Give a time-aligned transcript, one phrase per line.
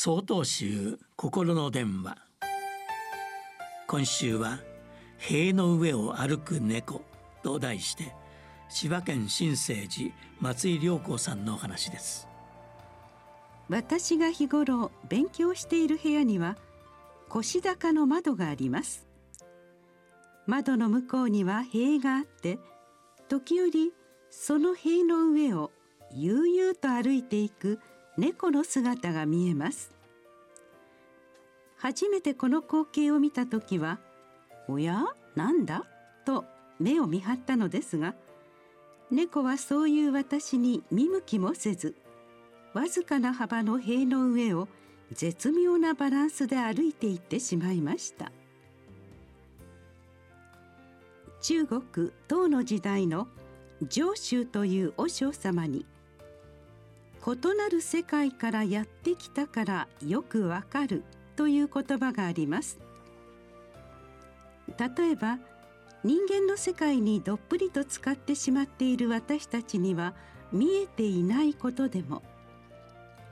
[0.00, 2.18] 総統集心の電話。
[3.88, 4.60] 今週は
[5.16, 7.02] 塀の上を歩く猫
[7.42, 8.14] と題して
[8.70, 12.28] 千葉県新生寺松井良子さんのお話です。
[13.68, 16.56] 私が日頃勉強している部屋には
[17.28, 19.08] 腰高の窓があります。
[20.46, 22.60] 窓の向こうには塀があって
[23.28, 23.90] 時折
[24.30, 25.72] その塀の上を
[26.12, 27.80] 悠々と歩いていく
[28.18, 29.92] 猫の姿が見えます
[31.76, 34.00] 初めてこの光景を見た時は
[34.66, 35.04] 「おや
[35.36, 35.84] なんだ?」
[36.26, 36.44] と
[36.80, 38.16] 目を見張ったのですが
[39.12, 41.94] 猫はそういう私に見向きもせず
[42.74, 44.66] わずかな幅の塀の上を
[45.12, 48.32] 絶妙なバランスで歩いていってしまいました
[51.40, 53.28] 中国唐の時代の
[53.88, 55.86] 上州という和尚様に
[57.30, 61.04] 異なる世界からやってきたからよくわかる
[61.36, 62.78] という言葉があります。
[64.78, 65.38] 例えば
[66.04, 70.14] 人間の世界にどっぷりと使ってしまっている私たちには
[70.52, 72.22] 見えていないことでも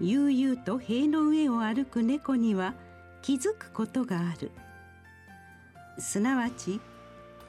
[0.00, 2.74] 悠々と塀の上を歩く猫には
[3.22, 4.50] 気づくことがある。
[5.98, 6.80] すなわち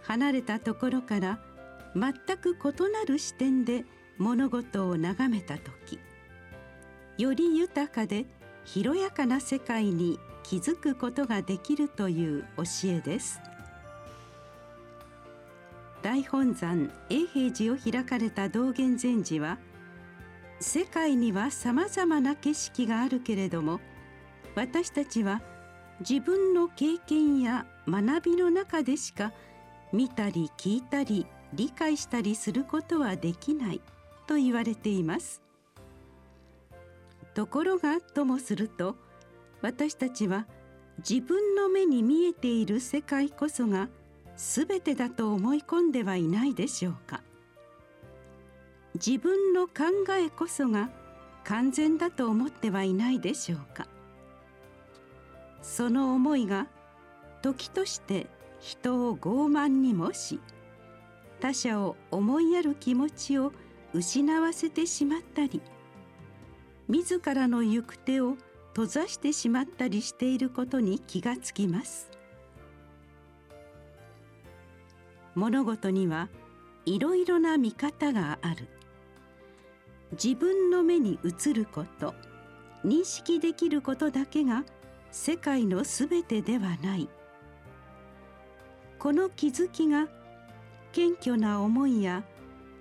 [0.03, 1.39] 離れたところから
[1.93, 3.83] 全く異なる視点で
[4.17, 5.99] 物事を眺めた時。
[7.17, 8.25] より豊かで
[8.63, 13.39] 広やかな世界に気づくことができるという教えです。
[16.01, 19.57] 大本山永平寺を開かれた道元禅師は
[20.59, 23.79] 世界にはさまざまな景色があるけれども
[24.55, 25.41] 私たちは
[26.07, 29.33] 自分の経験や学びの中でしか
[29.91, 33.81] 見たり聞いたり理解したりすることはできない
[34.27, 35.46] と言われています。
[37.37, 38.95] ところがともすると
[39.61, 40.47] 私たちは
[41.07, 43.89] 自分の目に見えている世界こそが
[44.35, 47.21] 全てだと思い込んではいないでしょうか。
[48.95, 49.83] 自分の考
[50.19, 50.89] えこそが
[51.43, 53.87] 完全だと思ってはいないでしょうか。
[55.61, 56.65] その思いが
[57.43, 58.25] 時として
[58.59, 60.39] 人を傲慢にもし
[61.39, 63.53] 他者を思いやる気持ちを
[63.93, 65.61] 失わせてしまったり
[66.89, 68.37] 自らの行く手を
[68.69, 72.09] 閉ざしてしまったりしていることに気がつきます。
[75.35, 76.29] 物事には
[76.85, 78.67] いろいろな見方がある。
[80.13, 82.15] 自分の目に映ること
[82.85, 84.63] 認識できることだけが
[85.11, 87.09] 世界のすべてではない。
[88.97, 90.07] この気づきが
[90.93, 92.23] 謙虚な思いや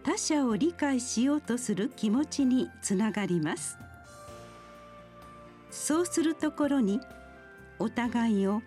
[0.04, 3.76] 他者を理解しようとする気持ちにつながります。
[5.70, 7.00] そうするところに
[7.78, 8.62] お互いを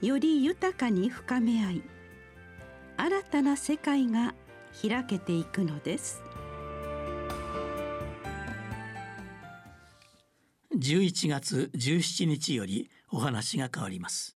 [0.00, 1.82] より豊かに深め合い
[2.96, 4.34] 新たな世界が
[4.86, 6.22] 開けていくのです。
[10.76, 14.36] 11月17日よりお話が変わります。